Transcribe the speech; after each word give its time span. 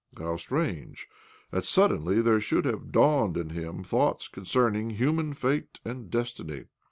How 0.17 0.35
strange 0.37 1.07
that 1.51 1.63
suddenly 1.63 2.23
there 2.23 2.39
should 2.39 2.65
have 2.65 2.91
dawned 2.91 3.37
in 3.37 3.51
him 3.51 3.83
thoughts 3.83 4.27
con 4.27 4.45
cerning 4.45 4.93
human 4.93 5.35
fate 5.35 5.79
and 5.85 6.09
destiny 6.09 6.63